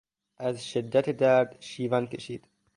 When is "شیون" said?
1.59-2.07